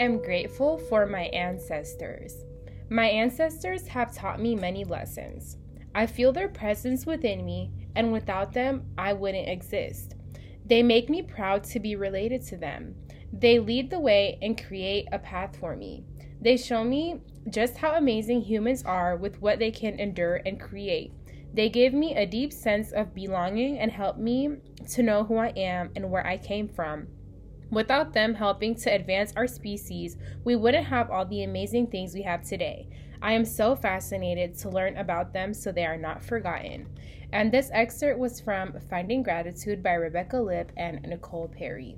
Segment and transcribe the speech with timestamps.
[0.00, 2.44] am grateful for my ancestors.
[2.88, 5.58] My ancestors have taught me many lessons.
[5.94, 10.16] I feel their presence within me, and without them, I wouldn't exist.
[10.64, 12.94] They make me proud to be related to them.
[13.32, 16.04] They lead the way and create a path for me.
[16.40, 21.12] They show me just how amazing humans are with what they can endure and create.
[21.52, 24.56] They give me a deep sense of belonging and help me
[24.90, 27.08] to know who I am and where I came from.
[27.70, 32.22] Without them helping to advance our species, we wouldn't have all the amazing things we
[32.22, 32.88] have today.
[33.22, 36.88] I am so fascinated to learn about them so they are not forgotten.
[37.32, 41.96] And this excerpt was from Finding Gratitude by Rebecca Lip and Nicole Perry.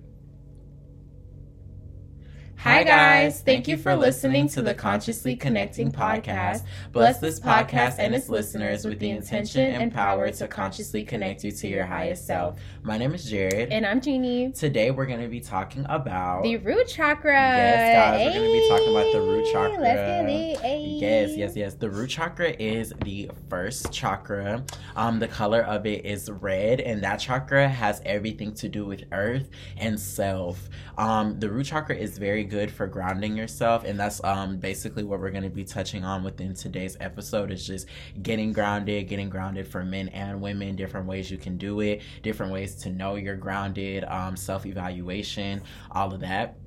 [2.63, 3.41] Hi, guys.
[3.41, 6.63] Thank you for listening to the Consciously Connecting podcast.
[6.93, 11.51] Bless this podcast and its listeners with the intention and power to consciously connect you
[11.51, 12.60] to your highest self.
[12.85, 13.73] My name is Jared.
[13.73, 14.52] And I'm Jeanny.
[14.52, 17.32] Today we're going to be talking about the root chakra.
[17.32, 18.27] Yes, guys.
[18.27, 19.82] We're going to be talking about the root chakra.
[19.82, 21.01] Let's get it.
[21.01, 21.74] Yes, yes, yes.
[21.74, 24.63] The root chakra is the first chakra.
[24.95, 29.02] Um, the color of it is red, and that chakra has everything to do with
[29.10, 30.69] earth and self.
[30.97, 35.18] Um, the root chakra is very good for grounding yourself and that's um basically what
[35.18, 37.86] we're going to be touching on within today's episode is just
[38.22, 42.52] getting grounded getting grounded for men and women different ways you can do it different
[42.52, 46.58] ways to know you're grounded um self-evaluation all of that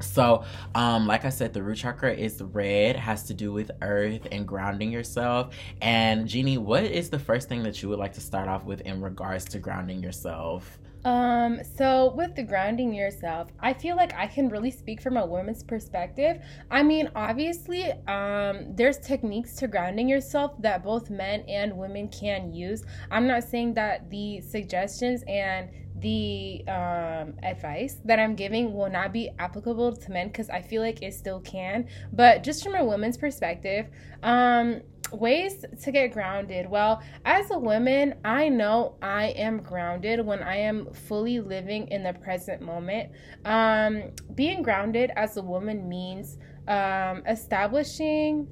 [0.00, 4.26] so, um, like I said, the root chakra is red, has to do with earth
[4.32, 5.54] and grounding yourself.
[5.82, 8.80] And Jeanny, what is the first thing that you would like to start off with
[8.80, 10.78] in regards to grounding yourself?
[11.04, 15.24] Um, so with the grounding yourself, I feel like I can really speak from a
[15.24, 16.42] woman's perspective.
[16.70, 22.52] I mean, obviously, um, there's techniques to grounding yourself that both men and women can
[22.52, 22.84] use.
[23.10, 29.12] I'm not saying that the suggestions and the um, advice that I'm giving will not
[29.12, 31.88] be applicable to men because I feel like it still can.
[32.12, 33.86] But just from a woman's perspective,
[34.22, 34.80] um,
[35.12, 36.68] ways to get grounded.
[36.68, 42.02] Well, as a woman, I know I am grounded when I am fully living in
[42.02, 43.10] the present moment.
[43.44, 46.38] Um, being grounded as a woman means
[46.68, 48.48] um, establishing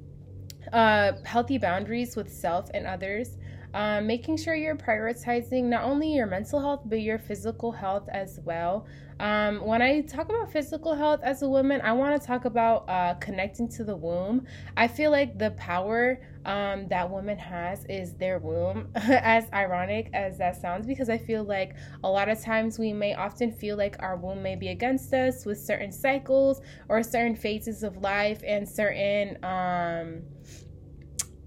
[0.73, 3.37] uh, healthy boundaries with self and others.
[3.73, 8.39] Um, making sure you're prioritizing not only your mental health but your physical health as
[8.43, 8.87] well.
[9.19, 12.87] Um, when I talk about physical health as a woman, I want to talk about
[12.87, 14.47] uh, connecting to the womb.
[14.77, 20.37] I feel like the power um, that woman has is their womb, as ironic as
[20.37, 23.97] that sounds, because I feel like a lot of times we may often feel like
[23.99, 28.67] our womb may be against us with certain cycles or certain phases of life and
[28.67, 29.37] certain.
[29.43, 30.21] Um,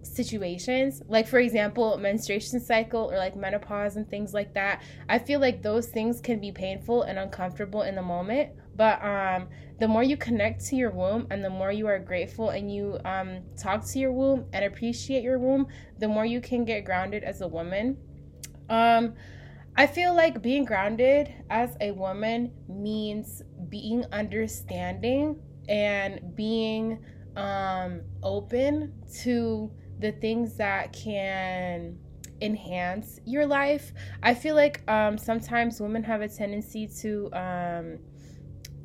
[0.03, 5.41] situations like for example menstruation cycle or like menopause and things like that i feel
[5.41, 9.49] like those things can be painful and uncomfortable in the moment but um
[9.79, 12.99] the more you connect to your womb and the more you are grateful and you
[13.05, 15.67] um talk to your womb and appreciate your womb
[15.99, 17.97] the more you can get grounded as a woman.
[18.69, 19.15] Um
[19.75, 27.03] I feel like being grounded as a woman means being understanding and being
[27.37, 28.93] um, open
[29.23, 29.71] to
[30.03, 31.99] the things that can
[32.43, 33.93] enhance your life.
[34.23, 37.99] I feel like um, sometimes women have a tendency to um,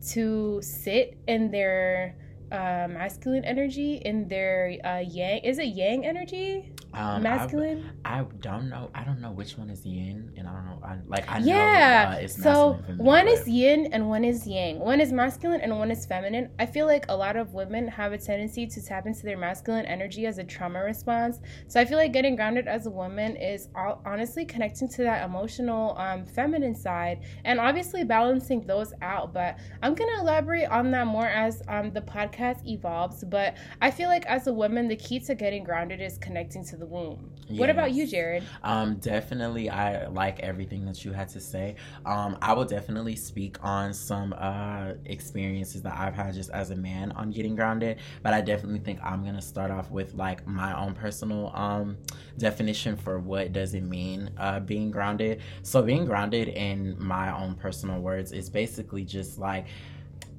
[0.10, 2.16] to sit in their
[2.52, 5.40] uh, masculine energy in their uh, yang.
[5.44, 6.72] Is it yang energy?
[6.94, 7.92] Um, masculine.
[8.06, 8.90] I, I, don't know.
[8.96, 10.80] I don't know which one is yin, and I don't know.
[10.84, 12.10] I, like I yeah.
[12.10, 13.34] know uh, it's so one but...
[13.34, 14.80] is yin and one is yang.
[14.80, 16.50] One is masculine and one is feminine.
[16.60, 19.86] I feel like a lot of women have a tendency to tap into their masculine
[19.86, 21.40] energy as a trauma response.
[21.68, 25.26] So I feel like getting grounded as a woman is all, honestly connecting to that
[25.26, 29.34] emotional um, feminine side, and obviously balancing those out.
[29.34, 33.24] But I'm gonna elaborate on that more as um, the podcast evolves.
[33.24, 36.77] But I feel like as a woman, the key to getting grounded is connecting to
[36.80, 37.32] the womb.
[37.48, 37.60] Yes.
[37.60, 38.44] What about you, Jared?
[38.64, 41.76] Um, definitely, I like everything that you had to say.
[42.06, 46.76] Um, I will definitely speak on some uh, experiences that I've had just as a
[46.76, 50.78] man on getting grounded, but I definitely think I'm gonna start off with like my
[50.78, 51.98] own personal um,
[52.38, 55.42] definition for what does it mean uh, being grounded.
[55.64, 59.68] So being grounded in my own personal words is basically just like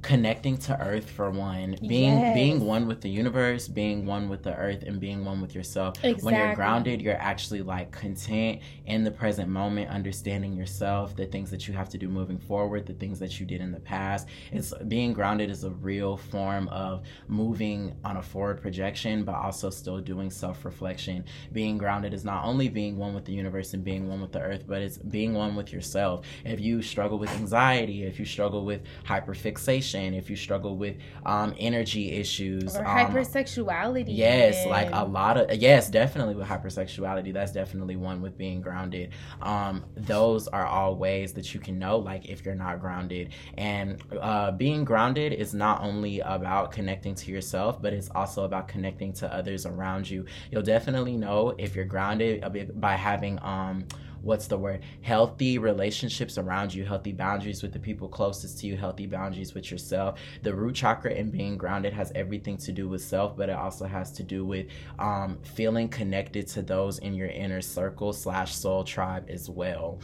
[0.02, 2.34] connecting to earth for one being yes.
[2.34, 5.96] being one with the universe being one with the earth and being one with yourself
[6.04, 6.22] exactly.
[6.22, 11.50] when you're grounded you're actually like content in the present moment understanding yourself the things
[11.50, 14.28] that you have to do moving forward the things that you did in the past
[14.52, 19.68] it's being grounded is a real form of moving on a forward projection but also
[19.68, 24.08] still doing self-reflection being grounded is not only being one with the universe and being
[24.08, 28.04] one with the earth but it's being one with yourself if you struggle with anxiety
[28.04, 30.96] if you struggle with hyperfixation if you struggle with
[31.26, 34.04] um, energy issues, or um, hypersexuality.
[34.08, 37.32] Yes, like a lot of yes, definitely with hypersexuality.
[37.32, 39.10] That's definitely one with being grounded.
[39.42, 43.30] Um, those are all ways that you can know, like if you're not grounded.
[43.56, 48.68] And uh, being grounded is not only about connecting to yourself, but it's also about
[48.68, 50.24] connecting to others around you.
[50.50, 52.44] You'll definitely know if you're grounded
[52.80, 53.84] by having um
[54.28, 58.76] what's the word healthy relationships around you healthy boundaries with the people closest to you
[58.76, 60.20] healthy boundaries with yourself.
[60.42, 63.86] The root chakra and being grounded has everything to do with self but it also
[63.86, 64.66] has to do with
[64.98, 69.98] um, feeling connected to those in your inner circle slash soul tribe as well.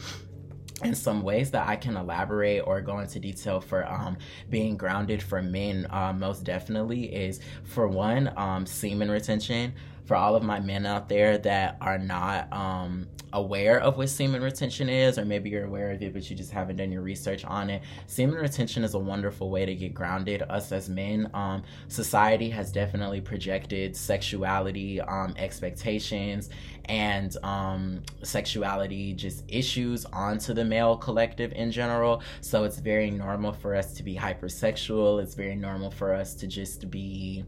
[0.81, 4.17] And some ways that I can elaborate or go into detail for um,
[4.49, 9.73] being grounded for men, uh, most definitely, is for one, um, semen retention
[10.05, 14.41] for all of my men out there that are not um, aware of what semen
[14.41, 17.43] retention is, or maybe you're aware of it, but you just haven't done your research
[17.43, 17.81] on it.
[18.07, 20.43] Semen retention is a wonderful way to get grounded.
[20.43, 26.49] Us as men, um, society has definitely projected sexuality um, expectations
[26.85, 32.21] and um, sexuality just issues onto the male collective in general.
[32.41, 35.21] So it's very normal for us to be hypersexual.
[35.21, 37.43] It's very normal for us to just be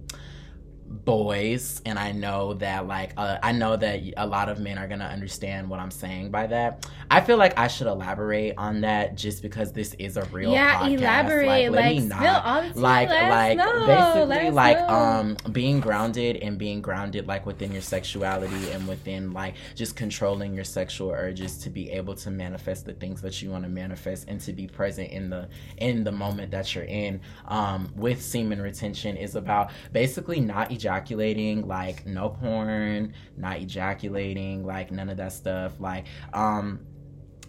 [0.88, 4.88] boys and i know that like uh, i know that a lot of men are
[4.88, 9.16] gonna understand what i'm saying by that i feel like i should elaborate on that
[9.16, 11.00] just because this is a real yeah podcast.
[11.00, 13.86] elaborate like, like, not, like like know.
[13.86, 14.88] basically like know.
[14.88, 20.54] um being grounded and being grounded like within your sexuality and within like just controlling
[20.54, 24.26] your sexual urges to be able to manifest the things that you want to manifest
[24.30, 28.62] and to be present in the in the moment that you're in um with semen
[28.62, 35.34] retention is about basically not ejaculating, like no porn, not ejaculating, like none of that
[35.34, 35.74] stuff.
[35.80, 36.80] Like, um,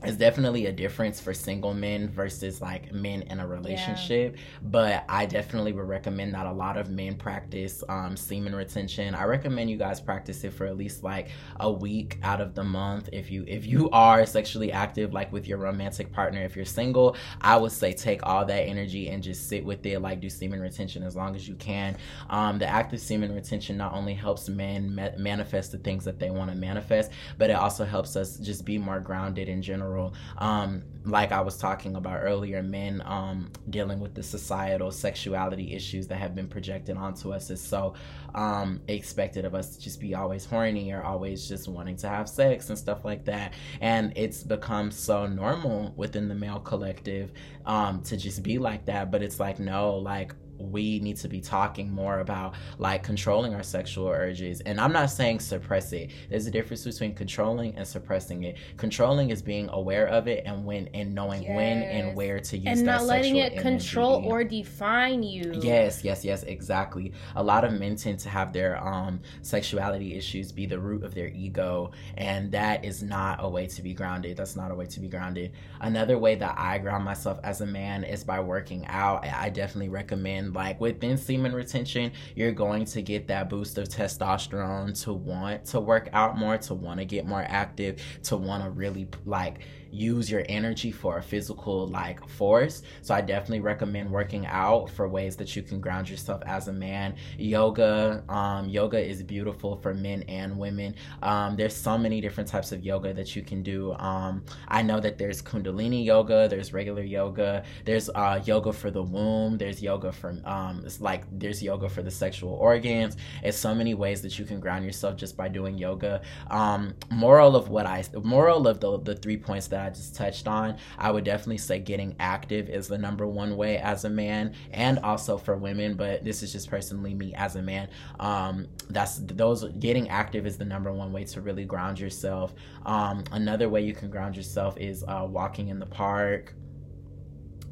[0.03, 4.35] it's definitely a difference for single men versus like men in a relationship.
[4.37, 4.43] Yeah.
[4.63, 9.15] but i definitely would recommend that a lot of men practice um, semen retention.
[9.15, 11.31] I recommend you guys practice it for at least like
[11.61, 13.09] a week out of the month.
[13.13, 17.17] If you if you are sexually active like with your romantic partner if you're single
[17.41, 20.01] i would say take all that energy and just sit with it.
[20.01, 21.97] Like do semen retention as long as you can.
[22.31, 26.31] Um, the active semen retention not only helps men ma- manifest the things that they
[26.31, 30.15] want to manifest but it also helps us just be more grounded in general general.
[30.39, 36.07] Um, like I was talking about earlier, men um, dealing with the societal sexuality issues
[36.09, 37.95] that have been projected onto us is so
[38.35, 42.29] um, expected of us to just be always horny or always just wanting to have
[42.29, 43.55] sex and stuff like that.
[43.81, 47.33] And it's become so normal within the male collective
[47.65, 49.11] um, to just be like that.
[49.11, 53.63] But it's like, no, like, we need to be talking more about like controlling our
[53.63, 54.61] sexual urges.
[54.63, 56.11] And I'm not saying suppress it.
[56.29, 58.57] There's a difference between controlling and suppressing it.
[58.77, 61.57] Controlling is being aware of it and when and knowing yes.
[61.57, 63.63] when and where to use and not letting it energy.
[63.63, 65.53] control or define you.
[65.63, 67.13] Yes, yes, yes, exactly.
[67.37, 71.15] A lot of men tend to have their um sexuality issues be the root of
[71.15, 74.37] their ego, and that is not a way to be grounded.
[74.37, 75.53] That's not a way to be grounded.
[75.81, 79.27] Another way that I ground myself as a man is by working out.
[79.27, 85.01] I definitely recommend like within semen retention, you're going to get that boost of testosterone
[85.05, 88.71] to want to work out more, to want to get more active, to want to
[88.71, 92.83] really like use your energy for a physical like force.
[93.03, 96.73] So I definitely recommend working out for ways that you can ground yourself as a
[96.73, 97.15] man.
[97.39, 100.95] Yoga, um, yoga is beautiful for men and women.
[101.23, 103.95] Um, there's so many different types of yoga that you can do.
[103.95, 109.03] Um, I know that there's Kundalini yoga, there's regular yoga, there's uh, yoga for the
[109.03, 113.17] womb, there's yoga for um, it's like there's yoga for the sexual organs.
[113.43, 116.23] It's so many ways that you can ground yourself just by doing yoga.
[116.51, 120.49] Um, moral of what I moral of the the three points that I just touched
[120.49, 124.55] on, I would definitely say getting active is the number one way as a man
[124.73, 127.89] and also for women, but this is just personally me as a man.
[128.21, 132.55] Um, that's those getting active is the number one way to really ground yourself.
[132.87, 136.55] Um, another way you can ground yourself is uh, walking in the park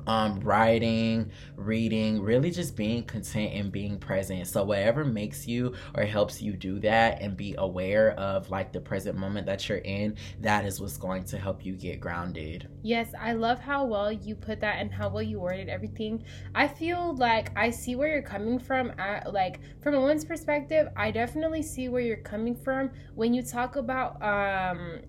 [0.07, 4.47] um, writing, reading, really just being content and being present.
[4.47, 8.81] So, whatever makes you or helps you do that and be aware of like the
[8.81, 12.69] present moment that you're in, that is what's going to help you get grounded.
[12.83, 16.25] Yes, I love how well you put that and how well you worded everything.
[16.55, 18.93] I feel like I see where you're coming from.
[18.99, 23.43] At, like, from a woman's perspective, I definitely see where you're coming from when you
[23.43, 25.01] talk about um,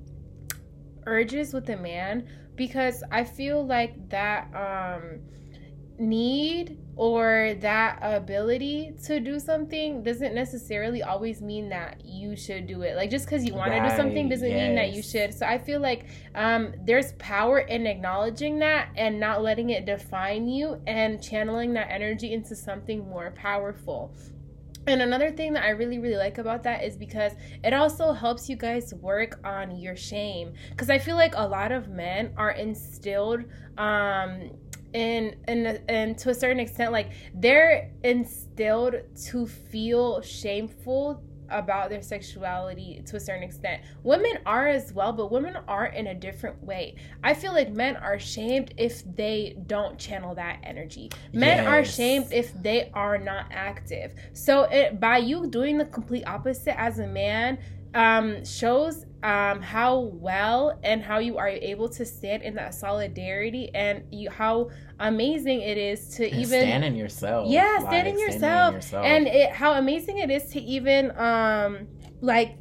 [1.06, 2.28] urges with a man
[2.58, 5.22] because I feel like that um
[6.00, 12.82] need or that ability to do something doesn't necessarily always mean that you should do
[12.82, 12.96] it.
[12.96, 14.58] Like just because you want to do something doesn't yes.
[14.58, 15.34] mean that you should.
[15.34, 20.48] So I feel like um, there's power in acknowledging that and not letting it define
[20.48, 24.16] you and channeling that energy into something more powerful.
[24.88, 28.50] And another thing that I really, really like about that is because it also helps
[28.50, 30.54] you guys work on your shame.
[30.70, 33.44] Because I feel like a lot of men are instilled
[33.78, 34.50] um,
[34.94, 42.02] in and and to a certain extent like they're instilled to feel shameful about their
[42.02, 43.82] sexuality to a certain extent.
[44.04, 46.96] Women are as well, but women are in a different way.
[47.24, 51.12] I feel like men are shamed if they don't channel that energy.
[51.34, 51.68] Men yes.
[51.68, 54.14] are shamed if they are not active.
[54.34, 57.60] So it, by you doing the complete opposite as a man
[57.94, 63.72] um, shows um, how well and how you are able to stand in that solidarity
[63.74, 67.50] and you, how amazing it is to and even stand in yourself.
[67.50, 68.76] Yeah, stand in yourself.
[68.76, 69.06] yourself.
[69.06, 71.88] And it, how amazing it is to even um,
[72.22, 72.58] like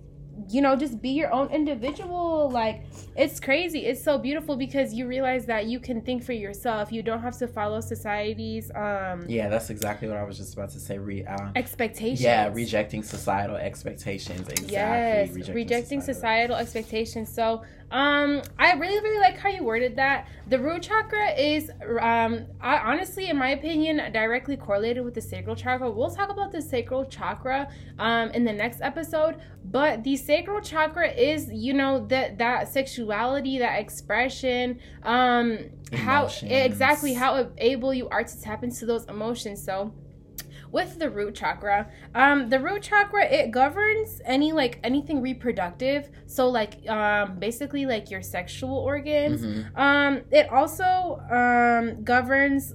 [0.49, 2.85] you know just be your own individual like
[3.17, 7.03] it's crazy it's so beautiful because you realize that you can think for yourself you
[7.03, 10.79] don't have to follow society's um yeah that's exactly what i was just about to
[10.79, 16.15] say Re, uh, expectations yeah rejecting societal expectations exactly yes rejecting, rejecting societal.
[16.15, 20.27] societal expectations so um, I really, really like how you worded that.
[20.49, 25.55] The root chakra is, um, I, honestly, in my opinion, directly correlated with the sacral
[25.55, 25.89] chakra.
[25.91, 29.37] We'll talk about the sacral chakra um, in the next episode.
[29.65, 35.59] But the sacral chakra is, you know, that that sexuality, that expression, um,
[35.93, 36.01] Emotions.
[36.03, 39.63] how exactly how able you are to tap into those emotions.
[39.63, 39.93] So
[40.73, 41.91] with the root chakra.
[42.15, 46.11] Um, the root chakra it governs any like anything reproductive.
[46.27, 49.43] So like um, basically like your sexual organs.
[49.43, 49.81] Mm-hmm.
[49.81, 52.75] Um, it also um, governs.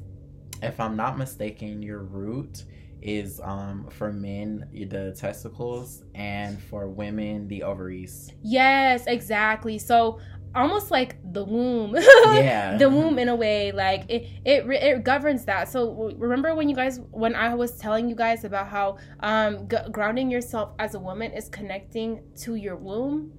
[0.61, 2.65] If I'm not mistaken, your root
[3.01, 10.19] is um for men the testicles and for women the ovaries yes exactly so
[10.55, 11.95] almost like the womb.
[12.33, 12.77] Yeah.
[12.77, 15.67] The womb in a way like it, it it governs that.
[15.69, 19.77] So remember when you guys when i was telling you guys about how um g-
[19.91, 23.33] grounding yourself as a woman is connecting to your womb?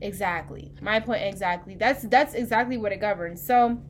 [0.00, 0.72] Exactly.
[0.80, 1.74] My point exactly.
[1.76, 3.44] That's that's exactly what it governs.
[3.44, 3.80] So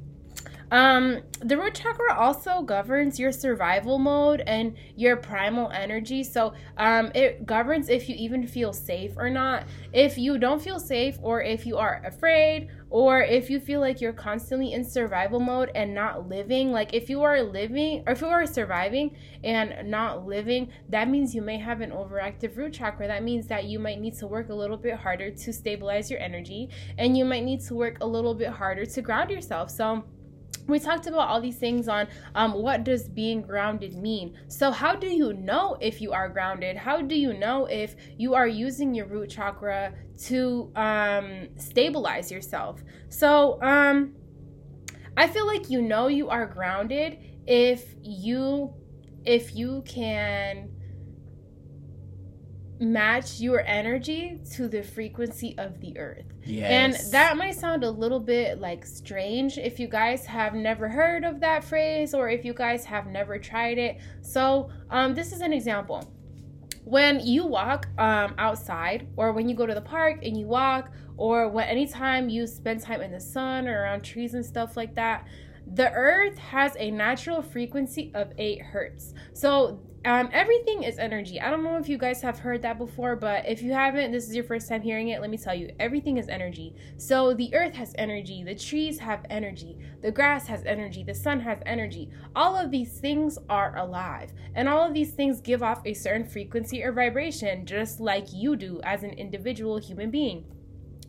[0.70, 6.22] um, the root chakra also governs your survival mode and your primal energy.
[6.22, 9.64] So um, it governs if you even feel safe or not.
[9.92, 14.00] If you don't feel safe, or if you are afraid, or if you feel like
[14.00, 18.20] you're constantly in survival mode and not living, like if you are living or if
[18.20, 23.08] you are surviving and not living, that means you may have an overactive root chakra.
[23.08, 26.20] That means that you might need to work a little bit harder to stabilize your
[26.20, 29.70] energy and you might need to work a little bit harder to ground yourself.
[29.70, 30.04] So,
[30.66, 34.36] we talked about all these things on um, what does being grounded mean?
[34.48, 36.76] So how do you know if you are grounded?
[36.76, 39.94] How do you know if you are using your root chakra
[40.26, 42.82] to um, stabilize yourself?
[43.08, 44.14] So um,
[45.16, 48.72] i feel like you know you are grounded if you
[49.24, 50.70] if you can
[52.80, 56.24] match your energy to the frequency of the earth.
[56.44, 56.70] Yes.
[57.04, 61.24] And that might sound a little bit like strange if you guys have never heard
[61.24, 63.98] of that phrase or if you guys have never tried it.
[64.22, 66.10] So, um, this is an example.
[66.84, 70.90] When you walk um, outside, or when you go to the park and you walk,
[71.18, 74.94] or when anytime you spend time in the sun or around trees and stuff like
[74.94, 75.28] that,
[75.74, 79.14] the earth has a natural frequency of 8 hertz.
[79.34, 81.38] So um, everything is energy.
[81.38, 84.28] I don't know if you guys have heard that before, but if you haven't, this
[84.28, 86.74] is your first time hearing it, let me tell you everything is energy.
[86.96, 91.40] So the earth has energy, the trees have energy, the grass has energy, the sun
[91.40, 92.08] has energy.
[92.34, 96.24] All of these things are alive, and all of these things give off a certain
[96.24, 100.46] frequency or vibration, just like you do as an individual human being.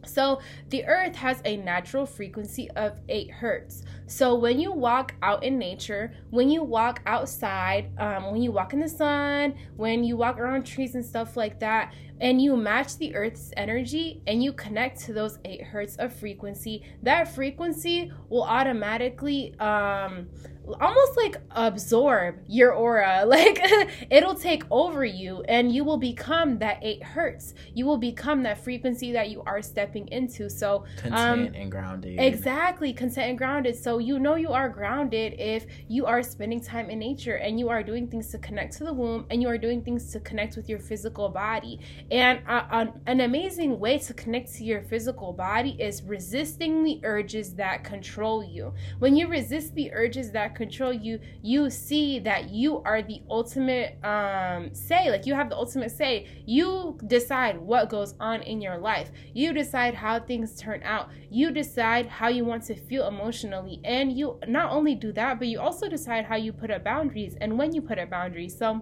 [0.05, 3.83] So, the earth has a natural frequency of 8 hertz.
[4.07, 8.73] So, when you walk out in nature, when you walk outside, um, when you walk
[8.73, 12.97] in the sun, when you walk around trees and stuff like that, and you match
[12.97, 18.43] the earth's energy and you connect to those 8 hertz of frequency, that frequency will
[18.43, 20.27] automatically um,
[20.79, 23.25] almost like absorb your aura.
[23.31, 23.61] Like
[24.09, 27.53] it'll take over you and you will become that 8 hertz.
[27.73, 30.49] You will become that frequency that you are stepping into.
[30.49, 32.19] So content um, and grounded.
[32.19, 33.77] Exactly, content and grounded.
[33.77, 37.69] So you know you are grounded if you are spending time in nature and you
[37.69, 40.57] are doing things to connect to the womb and you are doing things to connect
[40.57, 41.79] with your physical body.
[42.11, 47.55] And uh, an amazing way to connect to your physical body is resisting the urges
[47.55, 48.73] that control you.
[48.99, 53.21] When you resist the urges that that control you you see that you are the
[53.29, 56.27] ultimate um say like you have the ultimate say.
[56.45, 59.11] You decide what goes on in your life.
[59.33, 61.09] You decide how things turn out.
[61.29, 63.79] You decide how you want to feel emotionally.
[63.83, 67.35] And you not only do that but you also decide how you put up boundaries
[67.39, 68.57] and when you put up boundaries.
[68.57, 68.81] So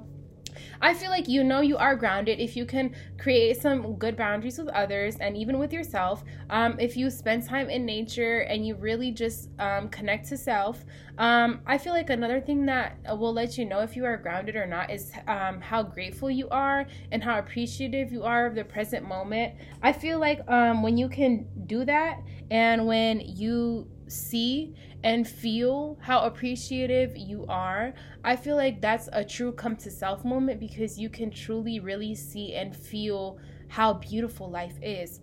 [0.81, 4.57] I feel like you know you are grounded if you can create some good boundaries
[4.57, 6.23] with others and even with yourself.
[6.49, 10.85] Um, if you spend time in nature and you really just um, connect to self.
[11.17, 14.55] Um, I feel like another thing that will let you know if you are grounded
[14.55, 18.63] or not is um, how grateful you are and how appreciative you are of the
[18.63, 19.55] present moment.
[19.83, 24.73] I feel like um, when you can do that and when you see
[25.03, 30.25] and feel how appreciative you are, I feel like that's a true come to self
[30.25, 33.37] moment because you can truly really see and feel
[33.69, 35.21] how beautiful life is.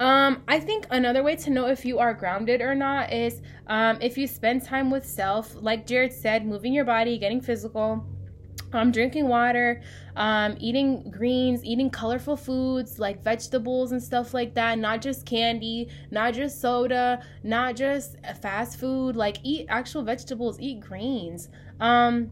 [0.00, 3.98] Um, I think another way to know if you are grounded or not is um,
[4.00, 8.04] if you spend time with self, like Jared said, moving your body, getting physical
[8.72, 9.82] um, drinking water,
[10.16, 14.78] um, eating greens, eating colorful foods like vegetables and stuff like that.
[14.78, 19.16] Not just candy, not just soda, not just fast food.
[19.16, 21.48] Like eat actual vegetables, eat greens.
[21.80, 22.30] Um,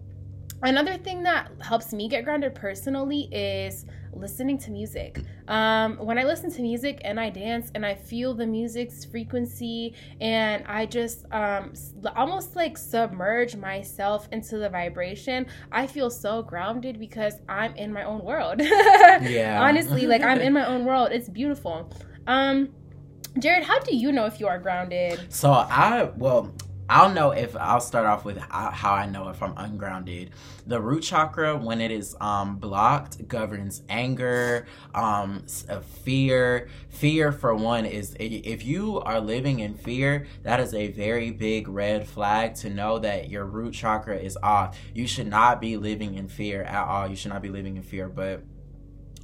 [0.62, 5.20] another thing that helps me get grounded personally is listening to music.
[5.48, 9.94] Um, when I listen to music and I dance and I feel the music's frequency
[10.20, 11.72] and I just um,
[12.16, 18.04] almost like submerge myself into the vibration, I feel so grounded because I'm in my
[18.04, 18.60] own world.
[18.60, 19.58] yeah.
[19.62, 21.10] Honestly, like I'm in my own world.
[21.12, 21.90] It's beautiful.
[22.26, 22.70] Um,
[23.38, 25.32] Jared, how do you know if you are grounded?
[25.32, 26.52] So I well,
[26.90, 30.30] I'll know if I'll start off with how I know if I'm ungrounded.
[30.66, 36.68] The root chakra, when it is um, blocked, governs anger, um, uh, fear.
[36.88, 41.68] Fear, for one, is if you are living in fear, that is a very big
[41.68, 44.76] red flag to know that your root chakra is off.
[44.92, 47.06] You should not be living in fear at all.
[47.06, 48.42] You should not be living in fear, but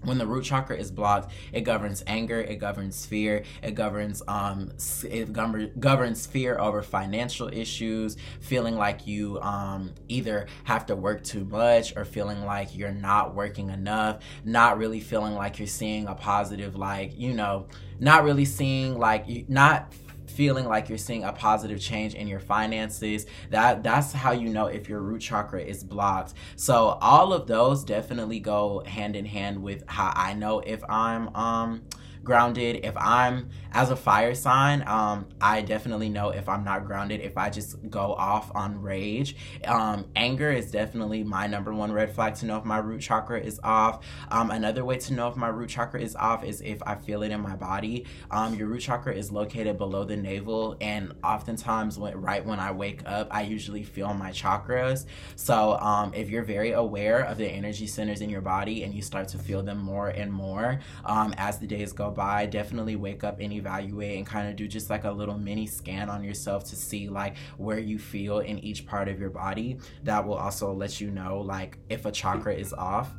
[0.07, 4.71] when the root chakra is blocked it governs anger it governs fear it governs um
[5.05, 11.45] it governs fear over financial issues feeling like you um either have to work too
[11.45, 16.15] much or feeling like you're not working enough not really feeling like you're seeing a
[16.15, 17.67] positive like you know
[17.99, 19.93] not really seeing like not
[20.31, 24.67] feeling like you're seeing a positive change in your finances that that's how you know
[24.67, 26.35] if your root chakra is blocked.
[26.57, 31.35] So all of those definitely go hand in hand with how i know if i'm
[31.35, 31.83] um
[32.27, 32.85] grounded.
[32.85, 37.21] If I'm as a fire sign, um, I definitely know if I'm not grounded.
[37.21, 42.15] If I just go off on rage, um, anger is definitely my number one red
[42.15, 44.05] flag to know if my root chakra is off.
[44.31, 47.23] Um, another way to know if my root chakra is off is if I feel
[47.23, 48.07] it in my body.
[48.31, 52.73] Um, your root chakra is located below the navel, and oftentimes, when, right when I
[52.73, 55.07] wake up, I usually feel my chakras.
[55.37, 59.03] So um, if you're very aware of the energy centers in your body and you
[59.03, 63.23] start to feel them more and more um, as the days go by, definitely wake
[63.23, 66.65] up and evaluate and kind of do just like a little mini scan on yourself
[66.65, 69.79] to see like where you feel in each part of your body.
[70.03, 73.15] That will also let you know like if a chakra is off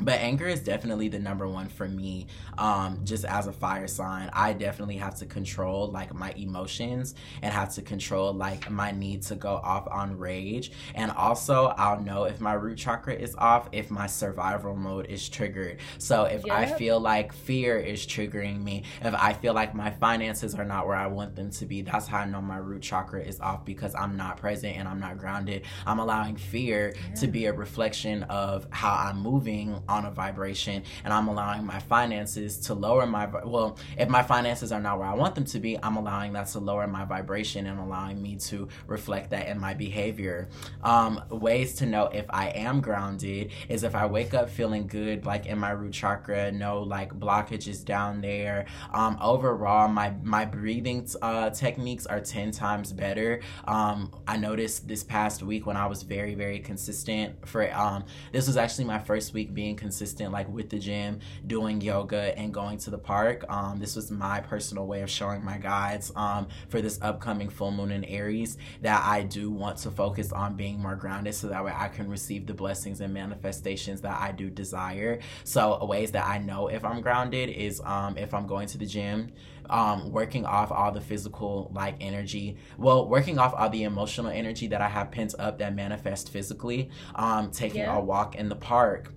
[0.00, 4.30] but anger is definitely the number one for me um, just as a fire sign
[4.32, 9.22] i definitely have to control like my emotions and have to control like my need
[9.22, 13.68] to go off on rage and also i'll know if my root chakra is off
[13.72, 16.56] if my survival mode is triggered so if yep.
[16.56, 20.86] i feel like fear is triggering me if i feel like my finances are not
[20.86, 23.64] where i want them to be that's how i know my root chakra is off
[23.64, 27.14] because i'm not present and i'm not grounded i'm allowing fear yeah.
[27.14, 31.78] to be a reflection of how i'm moving on a vibration and I'm allowing my
[31.78, 35.58] finances to lower my well if my finances are not where I want them to
[35.58, 39.58] be I'm allowing that to lower my vibration and allowing me to reflect that in
[39.58, 40.48] my behavior.
[40.82, 45.24] Um, ways to know if I am grounded is if I wake up feeling good
[45.24, 48.66] like in my root chakra no like blockages down there.
[48.92, 53.40] Um, overall my my breathing uh, techniques are 10 times better.
[53.66, 58.46] Um, I noticed this past week when I was very very consistent for um, this
[58.46, 62.76] was actually my first week being consistent like with the gym, doing yoga, and going
[62.78, 63.44] to the park.
[63.48, 67.70] Um, this was my personal way of showing my guides um, for this upcoming full
[67.70, 71.64] moon in Aries that I do want to focus on being more grounded so that
[71.64, 75.20] way I can receive the blessings and manifestations that I do desire.
[75.44, 78.86] So, ways that I know if I'm grounded is um, if I'm going to the
[78.86, 79.32] gym.
[79.70, 84.66] Um, working off all the physical like energy well working off all the emotional energy
[84.68, 87.94] that i have pent up that manifest physically um, taking yeah.
[87.94, 89.12] a walk in the park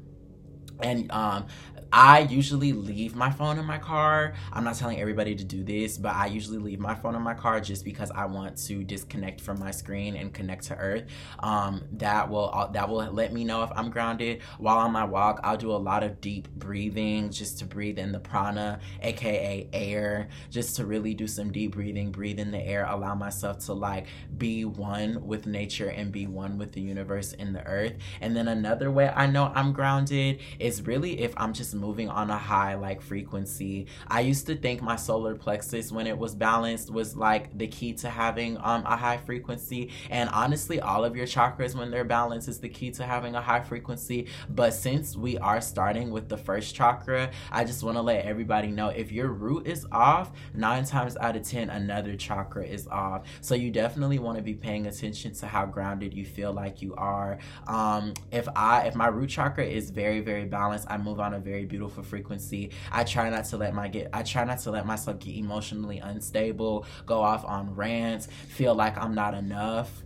[0.81, 1.45] and um
[1.93, 4.33] I usually leave my phone in my car.
[4.53, 7.33] I'm not telling everybody to do this, but I usually leave my phone in my
[7.33, 11.03] car just because I want to disconnect from my screen and connect to earth.
[11.39, 14.41] Um, that will uh, that will let me know if I'm grounded.
[14.57, 18.13] While on my walk, I'll do a lot of deep breathing just to breathe in
[18.13, 22.85] the prana, aka air, just to really do some deep breathing, breathe in the air,
[22.85, 27.53] allow myself to like be one with nature and be one with the universe and
[27.53, 27.93] the earth.
[28.21, 32.29] And then another way I know I'm grounded is really if I'm just moving on
[32.29, 33.87] a high like frequency.
[34.07, 37.93] I used to think my solar plexus when it was balanced was like the key
[37.93, 42.47] to having um a high frequency and honestly all of your chakras when they're balanced
[42.47, 44.27] is the key to having a high frequency.
[44.49, 48.67] But since we are starting with the first chakra, I just want to let everybody
[48.67, 53.23] know if your root is off, 9 times out of 10 another chakra is off.
[53.41, 56.93] So you definitely want to be paying attention to how grounded you feel like you
[56.95, 57.39] are.
[57.67, 61.39] Um if I if my root chakra is very very balanced, I move on a
[61.39, 62.69] very beautiful frequency.
[62.91, 65.99] I try not to let my get I try not to let myself get emotionally
[65.99, 70.03] unstable, go off on rants, feel like I'm not enough.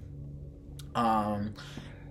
[0.93, 1.55] Um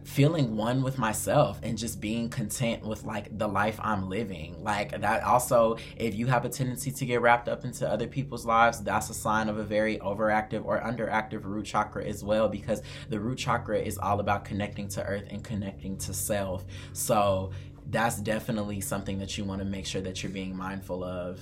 [0.04, 4.62] feeling one with myself and just being content with like the life I'm living.
[4.62, 8.44] Like that also if you have a tendency to get wrapped up into other people's
[8.44, 12.82] lives, that's a sign of a very overactive or underactive root chakra as well because
[13.08, 16.66] the root chakra is all about connecting to earth and connecting to self.
[16.92, 17.52] So
[17.90, 21.40] that's definitely something that you want to make sure that you're being mindful of.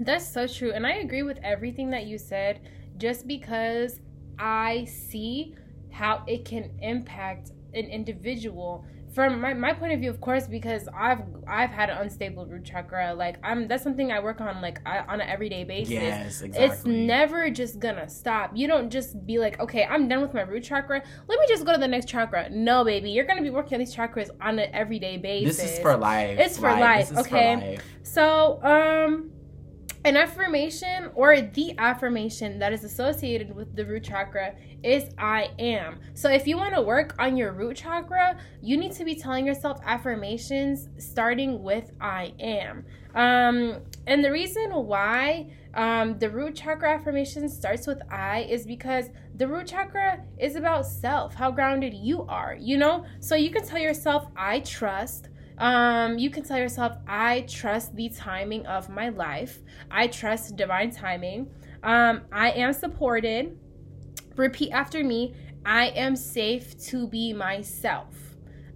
[0.00, 0.72] That's so true.
[0.72, 2.60] And I agree with everything that you said
[2.98, 4.00] just because
[4.38, 5.54] I see
[5.90, 10.88] how it can impact an individual from my, my point of view of course because
[10.96, 13.14] i've i've had an unstable root chakra.
[13.14, 15.92] Like i'm that's something i work on like I, on an everyday basis.
[15.92, 16.64] Yes exactly.
[16.64, 18.52] it's never just gonna stop.
[18.54, 21.02] You don't just be like okay i'm done with my root chakra.
[21.28, 22.48] Let me just go to the next chakra.
[22.50, 25.78] No baby you're gonna be working on these chakras on an everyday basis this is
[25.80, 27.84] for life it's for like, life okay for life.
[28.02, 29.30] so um
[30.04, 36.00] an affirmation or the affirmation that is associated with the root chakra is I am.
[36.14, 39.46] So if you want to work on your root chakra, you need to be telling
[39.46, 42.84] yourself affirmations starting with I am.
[43.14, 49.10] Um, and the reason why um, the root chakra affirmation starts with I is because
[49.36, 53.04] the root chakra is about self, how grounded you are, you know?
[53.20, 55.28] So you can tell yourself, I trust,
[55.62, 59.60] um, you can tell yourself, I trust the timing of my life.
[59.92, 61.50] I trust divine timing.
[61.84, 63.56] Um, I am supported.
[64.34, 68.12] Repeat after me I am safe to be myself.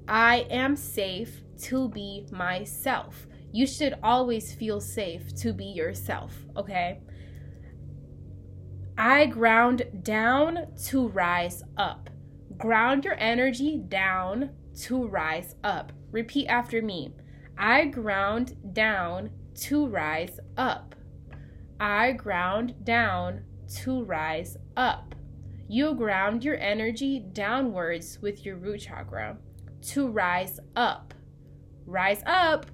[0.07, 3.27] I am safe to be myself.
[3.51, 7.01] You should always feel safe to be yourself, okay?
[8.97, 12.11] I ground down to rise up.
[12.57, 14.51] Ground your energy down
[14.83, 15.93] to rise up.
[16.11, 17.13] Repeat after me.
[17.59, 20.95] I ground down to rise up.
[21.81, 23.45] I ground down
[23.83, 25.15] to rise up.
[25.69, 29.39] You ground your energy downwards with your root chakra
[29.83, 31.15] to rise up.
[31.87, 32.67] Rise up.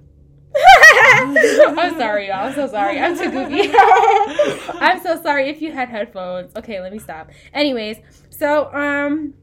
[0.55, 2.45] I'm sorry, y'all.
[2.47, 2.99] I'm so sorry.
[2.99, 3.71] I'm too goofy.
[4.79, 6.55] I'm so sorry if you had headphones.
[6.55, 7.31] Okay, let me stop.
[7.53, 7.97] Anyways,
[8.29, 9.33] so um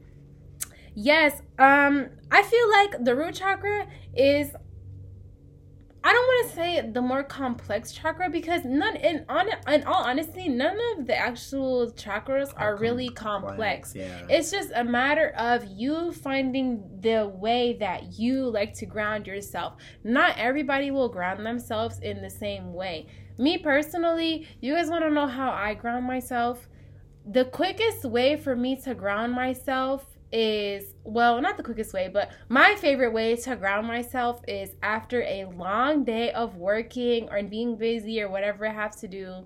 [0.95, 4.55] yes, um I feel like the root chakra is
[6.03, 10.03] I don't want to say the more complex chakra because none in on in all
[10.03, 13.93] honesty, none of the actual chakras are, are really complex.
[13.93, 13.95] complex.
[13.95, 14.25] Yeah.
[14.27, 19.75] It's just a matter of you finding the way that you like to ground yourself.
[20.03, 23.05] Not everybody will ground themselves in the same way.
[23.37, 26.67] Me personally, you guys want to know how I ground myself?
[27.25, 32.31] The quickest way for me to ground myself is well, not the quickest way, but
[32.47, 37.75] my favorite way to ground myself is after a long day of working or being
[37.75, 39.45] busy or whatever I have to do.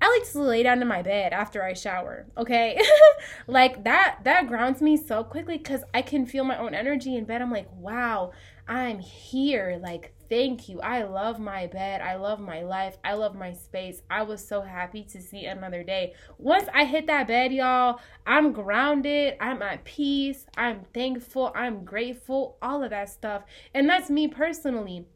[0.00, 2.80] I like to lay down in my bed after I shower, okay?
[3.46, 7.24] like that that grounds me so quickly cuz I can feel my own energy in
[7.24, 7.40] bed.
[7.42, 8.32] I'm like, "Wow,
[8.66, 10.80] I'm here." Like thank you.
[10.80, 12.00] I love my bed.
[12.00, 12.96] I love my life.
[13.04, 14.02] I love my space.
[14.10, 16.14] I was so happy to see another day.
[16.38, 19.36] Once I hit that bed, y'all, I'm grounded.
[19.40, 20.46] I'm at peace.
[20.56, 21.52] I'm thankful.
[21.54, 22.56] I'm grateful.
[22.62, 23.44] All of that stuff.
[23.72, 25.06] And that's me personally.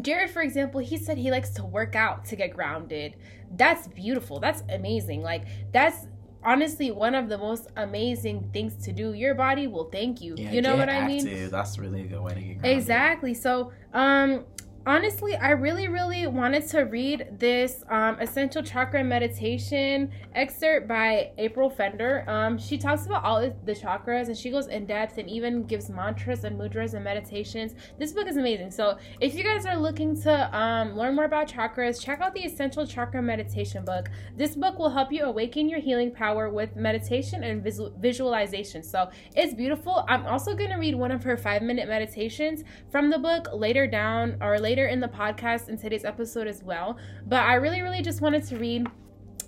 [0.00, 3.14] Jared, for example, he said he likes to work out to get grounded.
[3.54, 4.40] That's beautiful.
[4.40, 5.22] That's amazing.
[5.22, 6.06] Like, that's
[6.44, 9.12] honestly one of the most amazing things to do.
[9.12, 10.34] Your body will thank you.
[10.36, 11.04] Yeah, you know what active.
[11.04, 11.50] I mean?
[11.50, 12.78] That's really a good way to get grounded.
[12.78, 13.34] Exactly.
[13.34, 14.44] So, um,
[14.86, 21.70] honestly, I really, really wanted to read this um, essential chakra meditation excerpt by April
[21.70, 22.24] Fender.
[22.28, 25.88] Um, she talks about all the chakras and she goes in depth and even gives
[25.88, 27.74] mantras and mudras and meditations.
[27.98, 28.70] This book is amazing.
[28.70, 32.40] So, if you guys are looking to um, learn more about chakras, check out the
[32.40, 34.08] Essential Chakra Meditation book.
[34.36, 38.82] This book will help you awaken your healing power with meditation and visual- visualization.
[38.82, 40.04] So, it's beautiful.
[40.08, 43.86] I'm also going to read one of her five minute meditations from the book later
[43.86, 46.96] down or later later in the podcast in today's episode as well.
[47.26, 48.86] But I really, really just wanted to read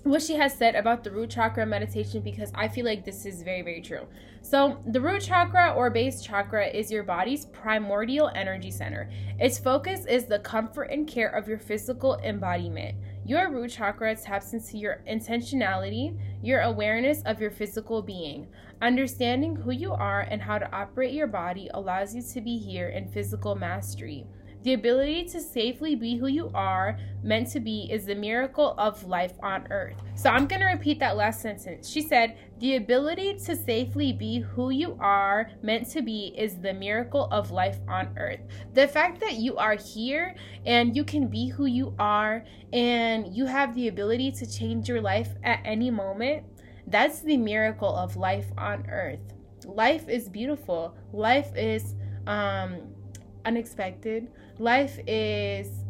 [0.03, 3.41] what she has said about the root chakra meditation because I feel like this is
[3.41, 4.05] very, very true.
[4.43, 9.09] So, the root chakra or base chakra is your body's primordial energy center.
[9.39, 12.95] Its focus is the comfort and care of your physical embodiment.
[13.25, 18.45] Your root chakra taps into your intentionality, your awareness of your physical being.
[18.79, 22.89] Understanding who you are and how to operate your body allows you to be here
[22.89, 24.27] in physical mastery.
[24.65, 29.03] The ability to safely be who you are meant to be is the miracle of
[29.03, 29.93] life on earth.
[30.15, 31.87] So I'm going to repeat that last sentence.
[31.87, 36.73] She said, The ability to safely be who you are meant to be is the
[36.73, 38.39] miracle of life on earth.
[38.73, 40.33] The fact that you are here
[40.65, 44.99] and you can be who you are and you have the ability to change your
[44.99, 46.43] life at any moment,
[46.87, 49.19] that's the miracle of life on earth.
[49.63, 50.97] Life is beautiful.
[51.13, 51.93] Life is
[52.25, 52.94] um
[53.45, 54.27] unexpected.
[54.59, 55.85] Life is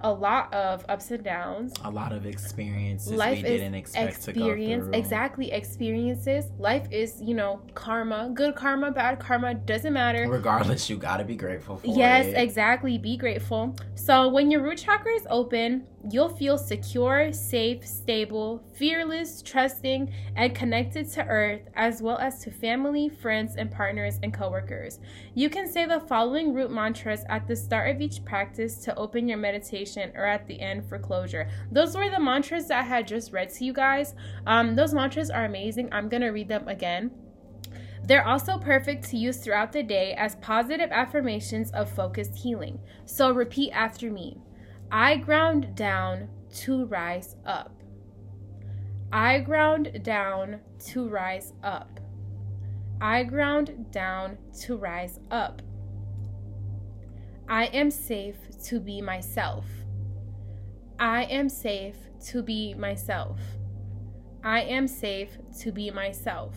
[0.00, 1.72] a lot of ups and downs.
[1.82, 6.52] A lot of experiences Life we didn't expect experience, Exactly, experiences.
[6.58, 8.30] Life is, you know, karma.
[8.34, 10.28] Good karma, bad karma, doesn't matter.
[10.28, 12.32] Regardless, you gotta be grateful for yes, it.
[12.32, 12.98] Yes, exactly.
[12.98, 13.74] Be grateful.
[13.94, 20.54] So when your root chakra is open, you'll feel secure, safe, stable, fearless, trusting, and
[20.54, 25.00] connected to earth, as well as to family, friends, and partners and coworkers.
[25.34, 29.28] You can say the following root mantras at the start of each practice to open
[29.28, 31.48] your meditation or at the end for closure.
[31.72, 34.14] Those were the mantras that I had just read to you guys.
[34.46, 35.88] Um, those mantras are amazing.
[35.92, 37.10] I'm going to read them again.
[38.06, 42.78] They're also perfect to use throughout the day as positive affirmations of focused healing.
[43.06, 44.36] So repeat after me.
[44.90, 47.82] I ground down to rise up.
[49.12, 52.00] I ground down to rise up.
[53.00, 55.62] I ground down to rise up.
[57.48, 59.66] I am safe to be myself.
[60.98, 63.38] I am safe to be myself.
[64.42, 66.54] I am safe to be myself.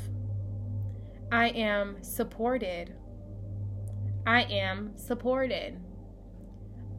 [1.31, 2.95] I am supported.
[4.25, 5.79] I am supported.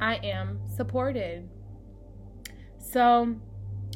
[0.01, 1.49] I am supported.
[2.79, 3.35] So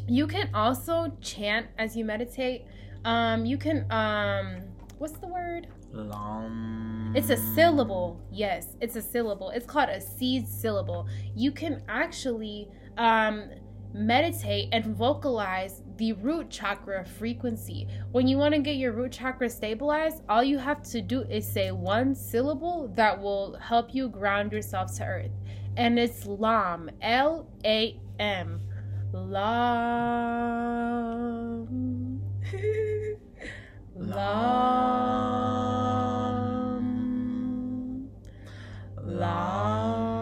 [0.08, 2.66] you can also chant as you meditate.
[3.04, 4.62] Um, you can um
[4.98, 5.68] what's the word?
[5.92, 7.12] Long.
[7.14, 8.20] It's a syllable.
[8.30, 9.50] Yes, it's a syllable.
[9.50, 11.08] It's called a seed syllable.
[11.34, 13.50] You can actually um
[13.94, 17.86] meditate and vocalize the root chakra frequency.
[18.10, 21.46] When you want to get your root chakra stabilized, all you have to do is
[21.46, 25.30] say one syllable that will help you ground yourself to earth
[25.76, 28.60] and it's Lam, L A M.
[29.12, 29.42] Lam.
[33.96, 35.28] Lam.
[39.04, 40.21] Lam.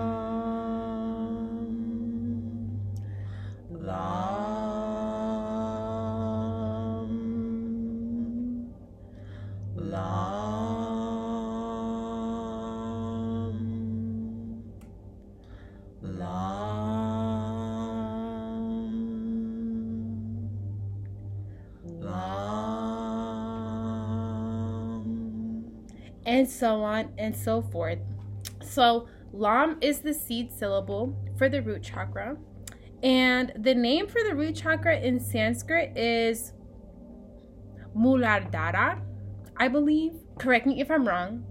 [26.41, 27.99] And so on and so forth.
[28.63, 32.39] So, Lam is the seed syllable for the root chakra.
[33.03, 36.53] And the name for the root chakra in Sanskrit is
[37.95, 39.01] Muladhara,
[39.59, 40.15] I believe.
[40.39, 41.45] Correct me if I'm wrong.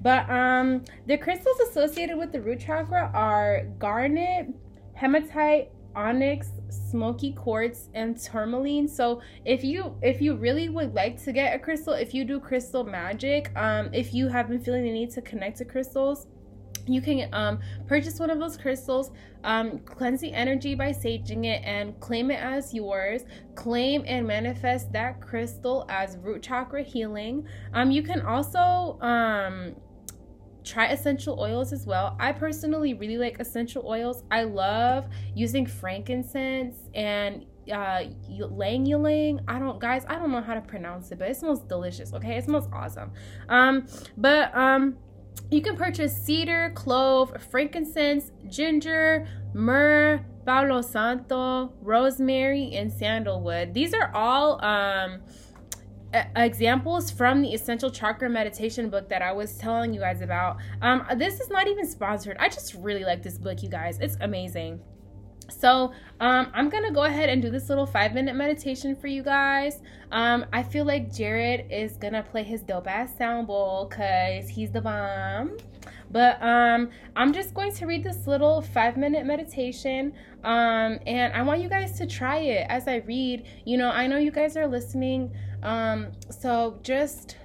[0.00, 4.46] But um the crystals associated with the root chakra are garnet,
[4.94, 8.88] hematite, onyx, smoky quartz, and tourmaline.
[8.88, 12.40] So if you if you really would like to get a crystal, if you do
[12.40, 16.26] crystal magic, um, if you have been feeling the need to connect to crystals,
[16.86, 19.10] you can um, purchase one of those crystals,
[19.44, 23.22] um, cleanse the energy by saging it, and claim it as yours.
[23.54, 27.46] Claim and manifest that crystal as root chakra healing.
[27.74, 29.76] Um, you can also um,
[30.64, 32.16] try essential oils as well.
[32.18, 34.22] I personally really like essential oils.
[34.30, 39.40] I love using frankincense and uh ylang ylang.
[39.46, 42.36] I don't guys, I don't know how to pronounce it, but it smells delicious, okay?
[42.36, 43.12] It smells awesome.
[43.48, 44.96] Um but um
[45.50, 53.74] you can purchase cedar, clove, frankincense, ginger, myrrh, Palo Santo, rosemary, and sandalwood.
[53.74, 55.20] These are all um,
[56.36, 60.58] examples from the essential chakra meditation book that I was telling you guys about.
[60.82, 62.36] Um, this is not even sponsored.
[62.38, 63.98] I just really like this book, you guys.
[64.00, 64.80] It's amazing.
[65.50, 69.22] So um, I'm gonna go ahead and do this little five minute meditation for you
[69.22, 69.82] guys.
[70.12, 74.70] Um, I feel like Jared is gonna play his dope ass sound bowl because he's
[74.70, 75.56] the bomb.
[76.10, 80.12] But um, I'm just going to read this little five minute meditation.
[80.42, 83.44] Um, and I want you guys to try it as I read.
[83.64, 85.32] You know, I know you guys are listening.
[85.62, 87.36] Um, so just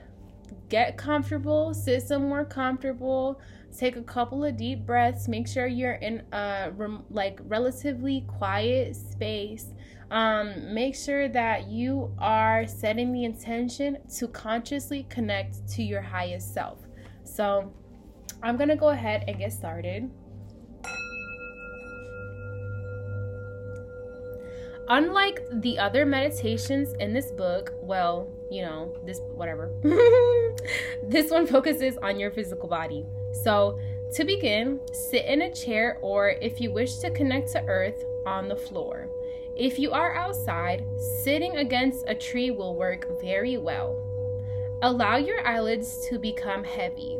[0.69, 3.39] get comfortable, sit somewhere comfortable
[3.75, 8.95] take a couple of deep breaths make sure you're in a rem- like relatively quiet
[8.95, 9.67] space.
[10.11, 16.53] Um, make sure that you are setting the intention to consciously connect to your highest
[16.53, 16.79] self.
[17.23, 17.73] So
[18.43, 20.11] i'm gonna go ahead and get started
[24.87, 29.71] unlike the other meditations in this book well you know this whatever
[31.03, 33.05] this one focuses on your physical body
[33.43, 33.79] so,
[34.13, 38.47] to begin, sit in a chair or if you wish to connect to earth, on
[38.47, 39.07] the floor.
[39.55, 40.83] If you are outside,
[41.23, 44.01] sitting against a tree will work very well.
[44.81, 47.19] Allow your eyelids to become heavy.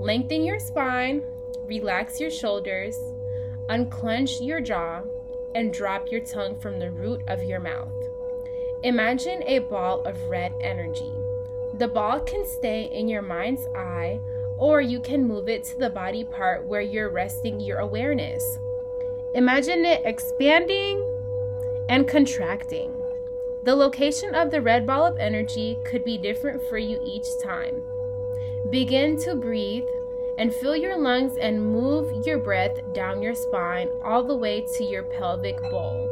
[0.00, 1.22] Lengthen your spine,
[1.64, 2.96] relax your shoulders,
[3.68, 5.02] unclench your jaw,
[5.54, 7.92] and drop your tongue from the root of your mouth.
[8.82, 11.12] Imagine a ball of red energy.
[11.74, 14.20] The ball can stay in your mind's eye
[14.58, 18.58] or you can move it to the body part where you're resting your awareness.
[19.34, 21.08] Imagine it expanding
[21.88, 22.92] and contracting.
[23.64, 27.82] The location of the red ball of energy could be different for you each time.
[28.70, 29.88] Begin to breathe
[30.38, 34.84] and fill your lungs and move your breath down your spine all the way to
[34.84, 36.08] your pelvic bowl.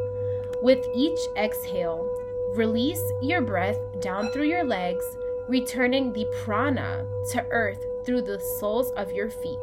[0.62, 2.08] With each exhale,
[2.54, 5.04] release your breath down through your legs,
[5.48, 9.58] returning the prana to earth through the soles of your feet.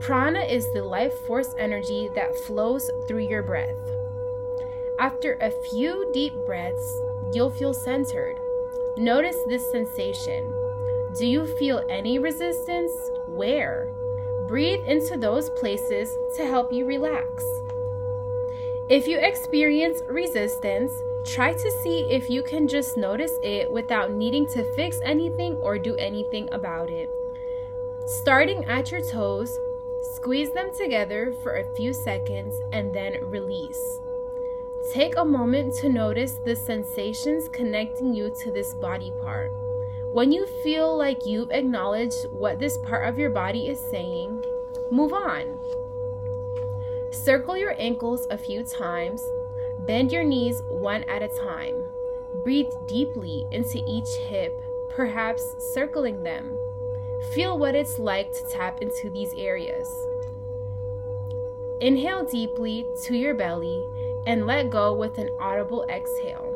[0.00, 3.76] Prana is the life force energy that flows through your breath.
[4.98, 7.00] After a few deep breaths,
[7.32, 8.36] you'll feel centered.
[8.96, 10.52] Notice this sensation.
[11.16, 13.10] Do you feel any resistance?
[13.26, 13.92] Where?
[14.48, 17.44] Breathe into those places to help you relax.
[18.88, 20.92] If you experience resistance,
[21.24, 25.78] try to see if you can just notice it without needing to fix anything or
[25.78, 27.10] do anything about it.
[28.06, 29.58] Starting at your toes,
[30.14, 34.00] squeeze them together for a few seconds and then release.
[34.90, 39.52] Take a moment to notice the sensations connecting you to this body part.
[40.12, 44.44] When you feel like you've acknowledged what this part of your body is saying,
[44.90, 45.58] move on.
[47.10, 49.22] Circle your ankles a few times,
[49.86, 51.84] bend your knees one at a time.
[52.44, 54.52] Breathe deeply into each hip,
[54.90, 56.58] perhaps circling them.
[57.32, 59.88] Feel what it's like to tap into these areas.
[61.80, 63.82] Inhale deeply to your belly
[64.26, 66.51] and let go with an audible exhale.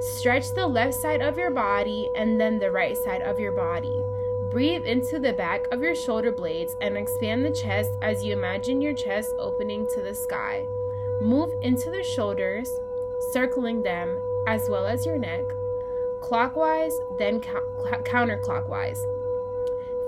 [0.00, 4.02] Stretch the left side of your body and then the right side of your body.
[4.50, 8.80] Breathe into the back of your shoulder blades and expand the chest as you imagine
[8.80, 10.66] your chest opening to the sky.
[11.20, 12.80] Move into the shoulders,
[13.30, 15.44] circling them as well as your neck,
[16.22, 18.98] clockwise, then counterclockwise.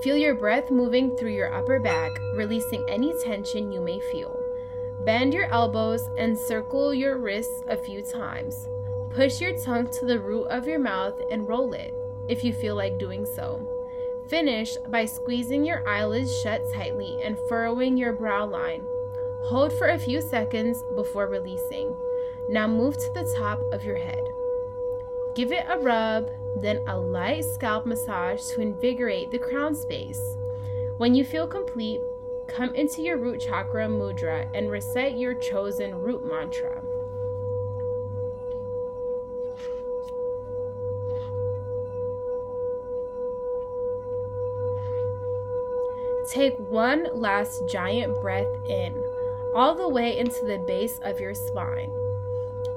[0.03, 4.41] Feel your breath moving through your upper back, releasing any tension you may feel.
[5.05, 8.69] Bend your elbows and circle your wrists a few times.
[9.15, 11.95] Push your tongue to the root of your mouth and roll it,
[12.29, 13.69] if you feel like doing so.
[14.29, 18.83] Finish by squeezing your eyelids shut tightly and furrowing your brow line.
[19.45, 21.95] Hold for a few seconds before releasing.
[22.49, 24.23] Now move to the top of your head.
[25.35, 30.21] Give it a rub then a light scalp massage to invigorate the crown space.
[30.99, 32.01] When you feel complete,
[32.47, 36.83] come into your root chakra mudra and recite your chosen root mantra.
[46.33, 48.95] Take one last giant breath in,
[49.55, 51.93] all the way into the base of your spine.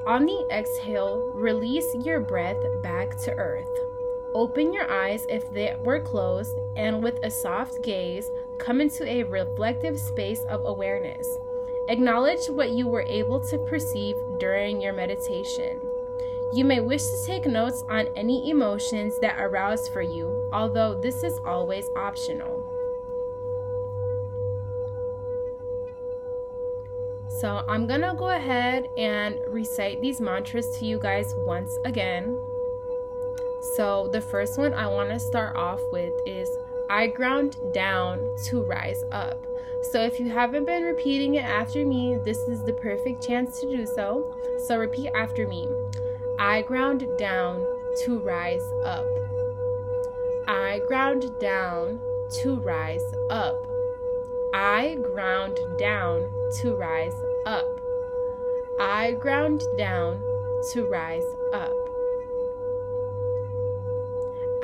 [0.06, 3.72] On the exhale, release your breath back to earth.
[4.34, 9.24] Open your eyes if they were closed, and with a soft gaze, come into a
[9.24, 11.26] reflective space of awareness.
[11.88, 15.80] Acknowledge what you were able to perceive during your meditation.
[16.51, 21.24] You may wish to take notes on any emotions that arouse for you, although this
[21.24, 22.74] is always optional.
[27.40, 32.40] So I'm gonna go ahead and recite these mantras to you guys once again.
[33.76, 36.50] So the first one I want to start off with is
[36.90, 39.46] I ground down to rise up.
[39.92, 43.68] So if you haven't been repeating it after me, this is the perfect chance to
[43.68, 44.34] do so.
[44.66, 45.68] So repeat after me.
[46.40, 47.66] I ground down
[48.04, 49.06] to rise up.
[50.48, 52.00] I ground down
[52.42, 53.74] to rise up.
[54.54, 56.30] I ground down
[56.62, 57.16] to rise
[57.46, 57.80] up.
[58.80, 60.22] I ground down
[60.72, 61.74] to rise up.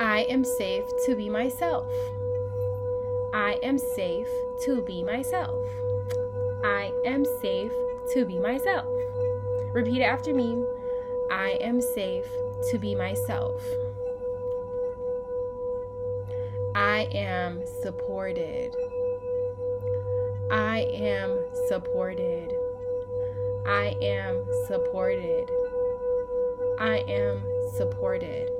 [0.00, 1.86] I am safe to be myself.
[3.32, 4.28] I am safe
[4.62, 5.66] to be myself.
[6.64, 7.72] I am safe
[8.12, 8.86] to be myself.
[9.72, 10.64] Repeat after me.
[11.30, 12.26] I am safe
[12.70, 13.62] to be myself.
[16.74, 18.74] I am supported.
[20.52, 22.52] I am supported.
[23.64, 25.50] I am supported.
[26.78, 27.42] I am
[27.74, 28.50] supported.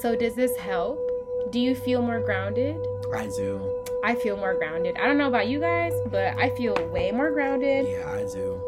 [0.00, 0.98] So, does this help?
[1.50, 2.84] Do you feel more grounded?
[3.14, 3.84] I do.
[4.02, 4.96] I feel more grounded.
[4.96, 7.86] I don't know about you guys, but I feel way more grounded.
[7.88, 8.60] Yeah, I do.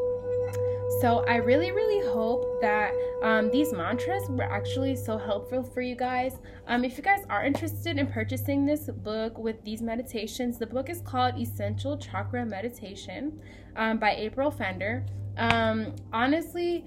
[1.04, 2.90] So I really, really hope that
[3.22, 6.38] um, these mantras were actually so helpful for you guys.
[6.66, 10.88] Um, if you guys are interested in purchasing this book with these meditations, the book
[10.88, 13.38] is called Essential Chakra Meditation
[13.76, 15.06] um, by April Pfender.
[15.36, 16.86] Um, honestly,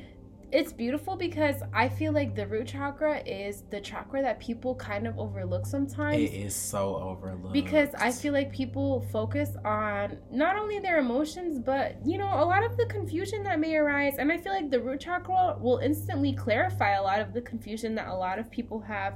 [0.51, 5.05] it's beautiful because I feel like the root chakra is the chakra that people kind
[5.05, 6.29] of overlook sometimes.
[6.29, 7.53] It is so overlooked.
[7.53, 12.45] Because I feel like people focus on not only their emotions, but you know, a
[12.45, 14.15] lot of the confusion that may arise.
[14.19, 17.93] And I feel like the root chakra will instantly clarify a lot of the confusion
[17.95, 19.15] that a lot of people have.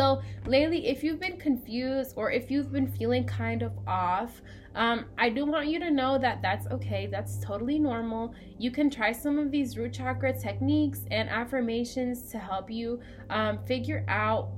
[0.00, 4.40] So, lately, if you've been confused or if you've been feeling kind of off,
[4.74, 7.06] um, I do want you to know that that's okay.
[7.06, 8.34] That's totally normal.
[8.58, 12.98] You can try some of these root chakra techniques and affirmations to help you
[13.28, 14.52] um, figure out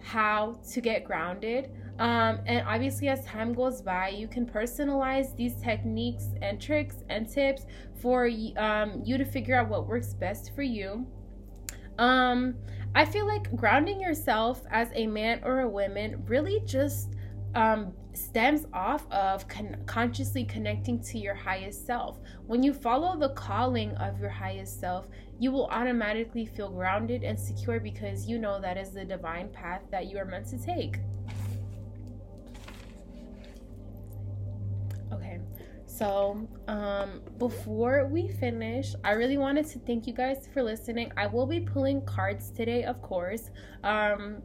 [0.00, 1.72] how to get grounded.
[1.98, 7.28] Um, and obviously, as time goes by, you can personalize these techniques and tricks and
[7.28, 7.66] tips
[8.00, 11.04] for um, you to figure out what works best for you.
[11.98, 12.54] Um,
[12.96, 17.14] I feel like grounding yourself as a man or a woman really just
[17.56, 22.20] um, stems off of con- consciously connecting to your highest self.
[22.46, 25.08] When you follow the calling of your highest self,
[25.40, 29.82] you will automatically feel grounded and secure because you know that is the divine path
[29.90, 30.98] that you are meant to take.
[35.96, 41.12] So um, before we finish, I really wanted to thank you guys for listening.
[41.16, 43.50] I will be pulling cards today, of course.
[43.84, 44.42] Um,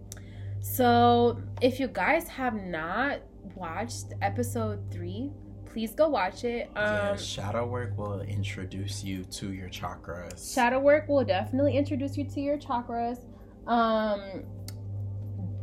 [0.59, 3.21] so if you guys have not
[3.55, 5.31] watched episode three,
[5.65, 6.69] please go watch it.
[6.75, 10.53] Um, yeah, shadow work will introduce you to your chakras.
[10.53, 13.25] Shadow work will definitely introduce you to your chakras.
[13.65, 14.43] Um,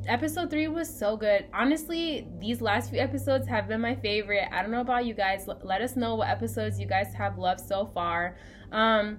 [0.06, 1.46] episode three was so good.
[1.52, 4.48] Honestly, these last few episodes have been my favorite.
[4.52, 5.48] I don't know about you guys.
[5.62, 8.36] Let us know what episodes you guys have loved so far.
[8.72, 9.18] Um,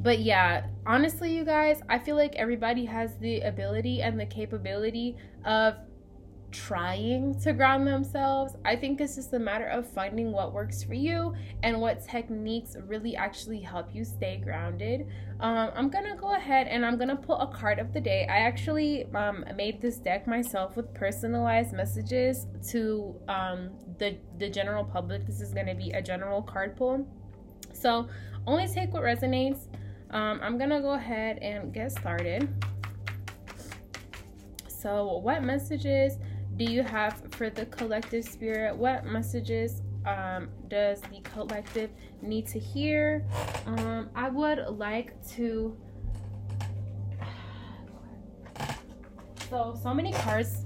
[0.00, 5.16] but yeah, honestly, you guys, I feel like everybody has the ability and the capability
[5.44, 5.76] of
[6.54, 8.54] trying to ground themselves.
[8.64, 11.34] I think it's just a matter of finding what works for you
[11.64, 15.08] and what techniques really actually help you stay grounded.
[15.40, 18.26] Um, I'm gonna go ahead and I'm gonna pull a card of the day.
[18.30, 24.84] I actually um, made this deck myself with personalized messages to um, the the general
[24.84, 25.26] public.
[25.26, 27.06] This is gonna be a general card pull,
[27.72, 28.08] so
[28.46, 29.66] only take what resonates.
[30.10, 32.48] Um, I'm gonna go ahead and get started.
[34.68, 36.18] So, what messages
[36.56, 38.76] do you have for the collective spirit?
[38.76, 41.90] What messages um, does the collective
[42.22, 43.24] need to hear?
[43.66, 45.76] Um, I would like to.
[49.50, 50.64] So, so many cards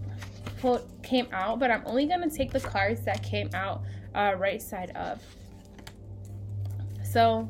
[1.02, 3.82] came out, but I'm only going to take the cards that came out
[4.14, 5.20] uh, right side up.
[7.02, 7.48] So,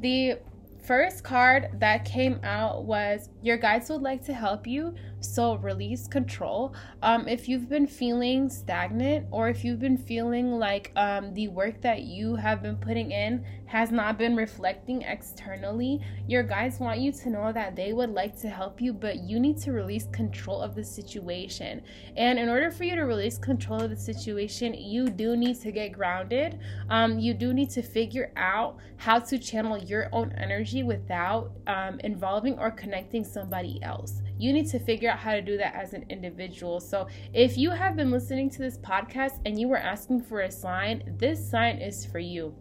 [0.00, 0.38] the
[0.82, 6.06] first card that came out was your guides would like to help you so release
[6.06, 6.74] control.
[7.02, 11.80] Um, if you've been feeling stagnant or if you've been feeling like um, the work
[11.82, 17.12] that you have been putting in has not been reflecting externally your guides want you
[17.12, 20.60] to know that they would like to help you but you need to release control
[20.60, 21.82] of the situation.
[22.16, 25.70] And in order for you to release control of the situation you do need to
[25.70, 26.58] get grounded.
[26.88, 32.00] Um, you do need to figure out how to channel your own energy without um,
[32.00, 35.92] involving or connecting somebody else you need to figure out how to do that as
[35.92, 36.80] an individual.
[36.80, 40.50] So if you have been listening to this podcast and you were asking for a
[40.50, 42.54] sign, this sign is for you.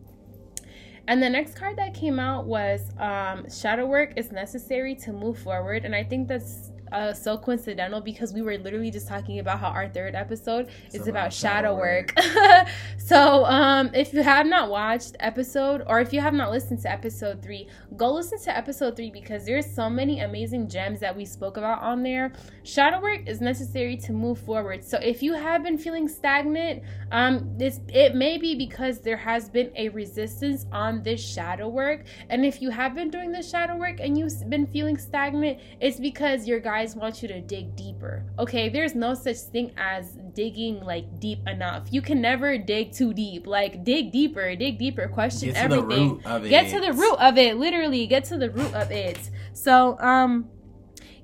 [1.07, 5.39] And the next card that came out was um, shadow work is necessary to move
[5.39, 5.85] forward.
[5.85, 9.69] And I think that's uh, so coincidental because we were literally just talking about how
[9.69, 12.13] our third episode is about, shadow, shadow work.
[12.17, 12.67] work.
[12.97, 16.91] so, um, if you have not watched episode or if you have not listened to
[16.91, 21.25] episode three, go listen to episode three because there's so many amazing gems that we
[21.25, 22.33] spoke about on there.
[22.63, 24.83] Shadow work is necessary to move forward.
[24.83, 29.49] So, if you have been feeling stagnant, um, this it may be because there has
[29.49, 33.75] been a resistance on this shadow work, and if you have been doing this shadow
[33.75, 37.75] work and you've been feeling stagnant, it's because your guide guys want you to dig
[37.75, 38.23] deeper.
[38.37, 41.87] Okay, there's no such thing as digging like deep enough.
[41.91, 43.47] You can never dig too deep.
[43.47, 46.19] Like dig deeper, dig deeper, question get everything.
[46.47, 47.57] Get to the root of it.
[47.57, 49.19] Literally, get to the root of it.
[49.51, 50.49] So, um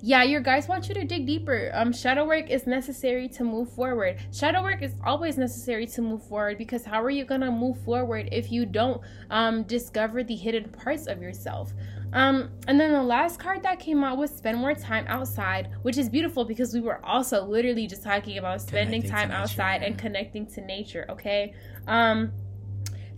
[0.02, 1.70] yeah, your guys want you to dig deeper.
[1.72, 4.18] Um, shadow work is necessary to move forward.
[4.30, 8.28] Shadow work is always necessary to move forward because how are you gonna move forward
[8.30, 9.00] if you don't
[9.30, 11.72] um, discover the hidden parts of yourself?
[12.12, 15.98] Um, and then the last card that came out was spend more time outside, which
[15.98, 20.46] is beautiful because we were also literally just talking about spending time outside and connecting
[20.46, 21.06] to nature.
[21.10, 21.54] Okay.
[21.86, 22.32] Um,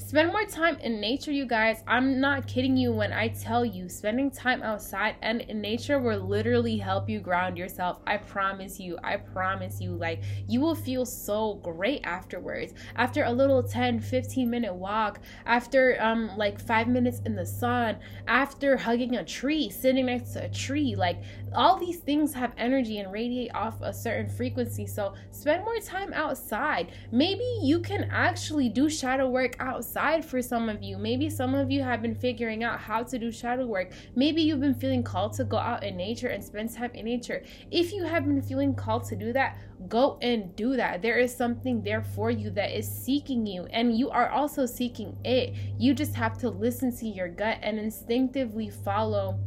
[0.09, 1.85] Spend more time in nature, you guys.
[1.87, 6.21] I'm not kidding you when I tell you spending time outside and in nature will
[6.21, 7.99] literally help you ground yourself.
[8.07, 8.97] I promise you.
[9.05, 9.91] I promise you.
[9.91, 12.73] Like, you will feel so great afterwards.
[12.97, 17.99] After a little 10, 15 minute walk, after um like 5 minutes in the sun,
[18.27, 21.21] after hugging a tree, sitting next to a tree, like
[21.55, 24.87] all these things have energy and radiate off a certain frequency.
[24.87, 26.93] So, spend more time outside.
[27.13, 30.99] Maybe you can actually do shadow work outside for some of you.
[30.99, 33.93] Maybe some of you have been figuring out how to do shadow work.
[34.15, 37.45] Maybe you've been feeling called to go out in nature and spend time in nature.
[37.71, 41.03] If you have been feeling called to do that, go and do that.
[41.03, 45.17] There is something there for you that is seeking you, and you are also seeking
[45.25, 45.55] it.
[45.79, 49.39] You just have to listen to your gut and instinctively follow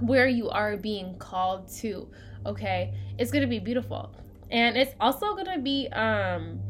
[0.00, 2.08] where you are being called to.
[2.46, 4.14] Okay, it's gonna be beautiful,
[4.50, 6.60] and it's also gonna be um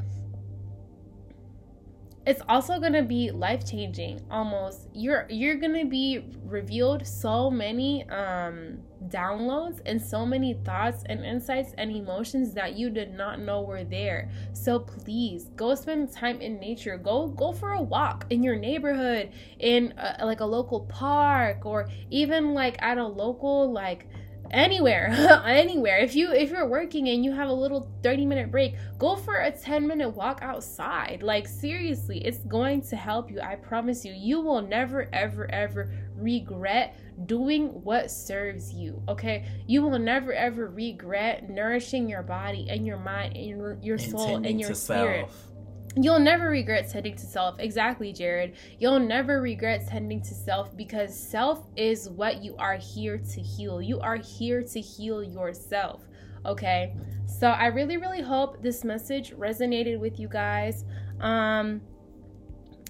[2.27, 4.89] it's also going to be life changing almost.
[4.95, 11.23] You're you're going to be revealed so many um downloads and so many thoughts and
[11.25, 14.31] insights and emotions that you did not know were there.
[14.55, 16.97] So please go spend time in nature.
[16.97, 21.89] Go go for a walk in your neighborhood in a, like a local park or
[22.11, 24.07] even like at a local like
[24.55, 25.09] anywhere
[25.47, 25.99] anywhere.
[25.99, 29.37] If you if you're working and you have a little 30 minute break go for
[29.41, 31.23] a 10 minute walk outside.
[31.23, 34.13] Like seriously it's going to help you i promise you.
[34.13, 36.97] You will never ever ever regret
[37.27, 39.47] doing what serves you okay?
[39.67, 44.37] You will never ever regret nourishing your body and your mind and your, your soul
[44.37, 45.31] and your spirit.
[45.31, 45.54] self
[45.97, 47.59] You'll never regret tending to self.
[47.61, 48.57] Exactly, Jared.
[48.79, 53.81] You'll never regret tending to self because self is what you are here to heal.
[53.81, 56.03] You are here to heal yourself.
[56.45, 56.95] Okay.
[57.27, 60.85] So I really, really hope this message resonated with you guys.
[61.21, 61.81] Um,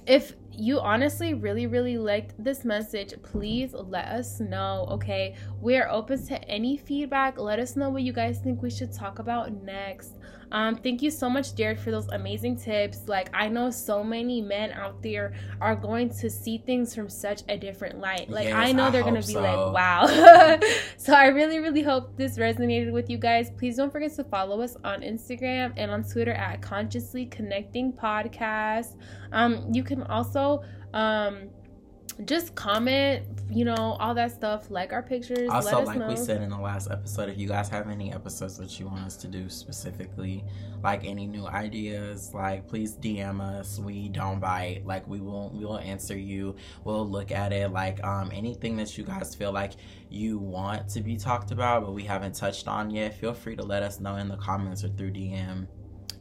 [0.06, 4.86] if you honestly really, really liked this message, please let us know.
[4.90, 5.36] Okay.
[5.60, 7.38] We are open to any feedback.
[7.38, 10.14] Let us know what you guys think we should talk about next.
[10.54, 13.08] Um, thank you so much, Jared, for those amazing tips.
[13.08, 17.42] Like, I know so many men out there are going to see things from such
[17.48, 18.30] a different light.
[18.30, 19.42] Like, yes, I know they're going to be so.
[19.42, 20.06] like, wow.
[20.96, 23.50] so, I really, really hope this resonated with you guys.
[23.58, 28.94] Please don't forget to follow us on Instagram and on Twitter at Consciously Connecting Podcast.
[29.32, 31.50] Um, you can also um,
[32.24, 34.70] just comment, you know, all that stuff.
[34.70, 35.50] Like our pictures.
[35.50, 36.08] Also, like know.
[36.08, 39.04] we said in the last episode, if you guys have any episodes that you want
[39.04, 40.44] us to do specifically,
[40.82, 43.78] like any new ideas, like please DM us.
[43.78, 44.82] We don't bite.
[44.84, 46.54] Like we will, we will answer you.
[46.84, 47.72] We'll look at it.
[47.72, 49.72] Like um, anything that you guys feel like
[50.08, 53.18] you want to be talked about, but we haven't touched on yet.
[53.18, 55.66] Feel free to let us know in the comments or through DM.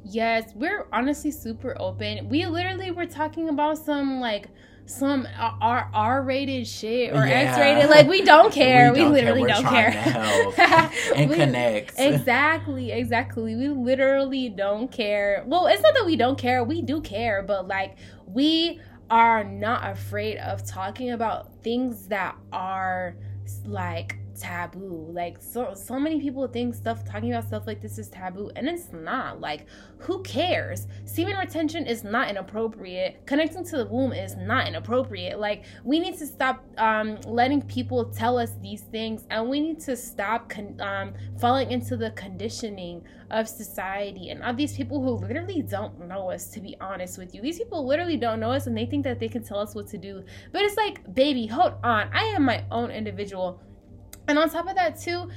[0.05, 2.27] Yes, we're honestly super open.
[2.27, 4.47] We literally were talking about some like
[4.85, 7.33] some R R rated shit or yeah.
[7.33, 7.89] X rated.
[7.89, 8.91] Like we don't care.
[8.91, 9.91] we, don't we literally care.
[9.91, 10.91] don't care.
[11.15, 11.93] and we, connect.
[11.97, 13.55] Exactly, exactly.
[13.55, 15.43] We literally don't care.
[15.47, 16.63] Well, it's not that we don't care.
[16.63, 18.79] We do care, but like we
[19.09, 23.15] are not afraid of talking about things that are
[23.65, 25.07] like taboo.
[25.11, 28.67] Like so so many people think stuff talking about stuff like this is taboo and
[28.67, 29.39] it's not.
[29.39, 29.67] Like
[29.97, 30.87] who cares?
[31.05, 33.25] Semen retention is not inappropriate.
[33.25, 35.39] Connecting to the womb is not inappropriate.
[35.39, 39.79] Like we need to stop um, letting people tell us these things and we need
[39.81, 45.25] to stop con- um, falling into the conditioning of society and of these people who
[45.25, 47.41] literally don't know us to be honest with you.
[47.41, 49.87] These people literally don't know us and they think that they can tell us what
[49.87, 50.23] to do.
[50.51, 52.09] But it's like, baby, hold on.
[52.13, 53.61] I am my own individual
[54.27, 55.29] and on top of that, too,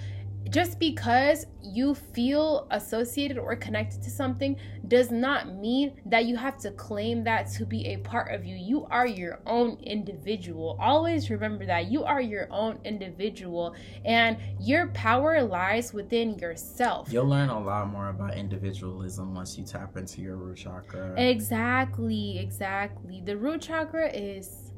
[0.50, 4.56] just because you feel associated or connected to something
[4.86, 8.54] does not mean that you have to claim that to be a part of you.
[8.54, 10.76] You are your own individual.
[10.80, 13.74] Always remember that you are your own individual
[14.04, 17.12] and your power lies within yourself.
[17.12, 21.14] You'll learn a lot more about individualism once you tap into your root chakra.
[21.16, 23.20] Exactly, exactly.
[23.24, 24.72] The root chakra is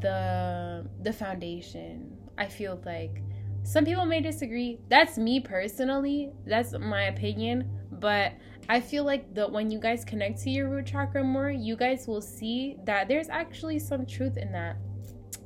[0.00, 2.16] the the foundation.
[2.36, 3.22] I feel like
[3.64, 4.78] some people may disagree.
[4.88, 6.30] That's me personally.
[6.46, 7.70] That's my opinion.
[7.90, 8.32] But
[8.68, 12.06] I feel like that when you guys connect to your root chakra more, you guys
[12.06, 14.76] will see that there's actually some truth in that.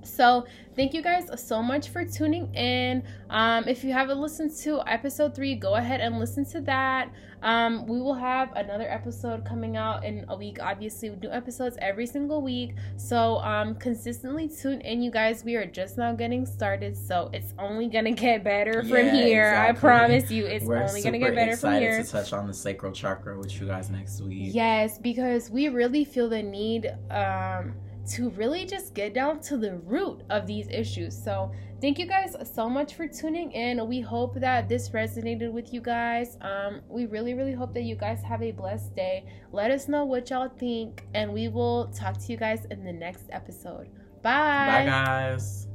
[0.02, 3.04] So, thank you guys so much for tuning in.
[3.30, 7.12] Um, if you haven't listened to episode three, go ahead and listen to that.
[7.42, 10.58] Um, we will have another episode coming out in a week.
[10.60, 12.74] Obviously, we do episodes every single week.
[12.96, 15.44] So, um, consistently tune in, you guys.
[15.44, 19.54] We are just now getting started, so it's only gonna get better from Yeah, here.
[19.54, 21.98] I promise you, it's We're only gonna get better from here.
[22.00, 24.54] excited to touch on the sacral chakra with you guys next week.
[24.54, 27.74] Yes, because we really feel the need um,
[28.08, 31.16] to really just get down to the root of these issues.
[31.16, 33.86] So, thank you guys so much for tuning in.
[33.88, 36.36] We hope that this resonated with you guys.
[36.40, 39.24] Um, we really, really hope that you guys have a blessed day.
[39.52, 42.92] Let us know what y'all think, and we will talk to you guys in the
[42.92, 43.88] next episode.
[44.22, 45.67] Bye, Bye guys.